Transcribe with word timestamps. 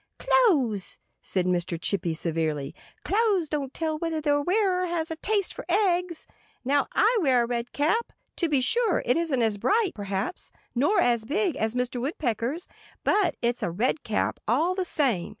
"Clothes—" 0.17 0.97
said 1.21 1.45
little 1.45 1.61
Mr. 1.61 1.79
Chippy 1.79 2.15
severely—"clothes 2.15 3.49
don't 3.49 3.71
tell 3.71 3.99
whether 3.99 4.19
their 4.19 4.41
wearer 4.41 4.87
has 4.87 5.11
a 5.11 5.15
taste 5.17 5.53
for 5.53 5.63
eggs. 5.69 6.25
Now, 6.65 6.87
I 6.93 7.19
wear 7.21 7.43
a 7.43 7.45
red 7.45 7.71
cap. 7.71 8.11
To 8.37 8.49
be 8.49 8.61
sure, 8.61 9.03
it 9.05 9.15
isn't 9.15 9.43
as 9.43 9.59
bright, 9.59 9.91
perhaps, 9.93 10.51
nor 10.73 10.99
as 11.01 11.23
big, 11.23 11.55
as 11.55 11.75
Mr. 11.75 12.01
Woodpecker's. 12.01 12.67
But 13.03 13.35
it's 13.43 13.61
a 13.61 13.69
red 13.69 14.01
cap, 14.01 14.39
all 14.47 14.73
the 14.73 14.85
same. 14.85 15.29